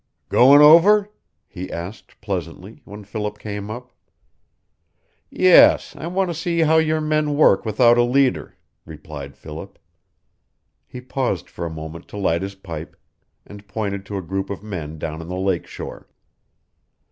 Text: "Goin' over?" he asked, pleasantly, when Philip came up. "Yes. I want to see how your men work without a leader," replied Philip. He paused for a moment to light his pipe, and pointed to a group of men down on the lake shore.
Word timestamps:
"Goin' 0.29 0.61
over?" 0.61 1.11
he 1.47 1.71
asked, 1.71 2.19
pleasantly, 2.21 2.81
when 2.85 3.03
Philip 3.03 3.37
came 3.37 3.69
up. 3.69 3.91
"Yes. 5.29 5.95
I 5.95 6.07
want 6.07 6.31
to 6.31 6.33
see 6.33 6.61
how 6.61 6.77
your 6.77 6.99
men 6.99 7.37
work 7.37 7.65
without 7.67 7.99
a 7.99 8.03
leader," 8.03 8.55
replied 8.83 9.37
Philip. 9.37 9.77
He 10.87 11.01
paused 11.01 11.51
for 11.51 11.67
a 11.67 11.69
moment 11.69 12.07
to 12.07 12.17
light 12.17 12.41
his 12.41 12.55
pipe, 12.55 12.95
and 13.45 13.67
pointed 13.67 14.03
to 14.07 14.17
a 14.17 14.23
group 14.23 14.49
of 14.49 14.63
men 14.63 14.97
down 14.97 15.21
on 15.21 15.27
the 15.27 15.35
lake 15.35 15.67
shore. 15.67 16.09